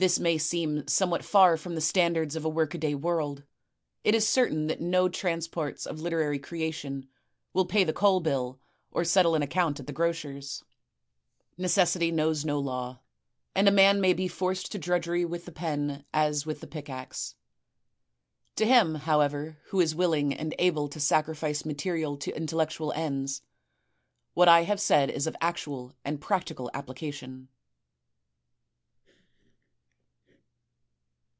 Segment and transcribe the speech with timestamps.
[0.00, 3.42] "This may seem somewhat far from the standards of a workaday world.
[4.02, 7.10] It is certain that no transports of literary creation
[7.52, 8.58] will pay the coal bill
[8.90, 10.64] or settle an accoimt at the grocer's.
[11.58, 13.00] Necessity knows no law,
[13.54, 17.34] and a man may be forced to drudgery with the pen as with the pickaxe.
[18.56, 23.42] To him, however, who is willing and able to sacrifice material to intellectual ends,
[24.32, 27.48] what I have said is of actual and practical application."